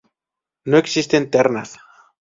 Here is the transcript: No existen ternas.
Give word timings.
No 0.65 0.79
existen 0.79 1.29
ternas. 1.37 1.77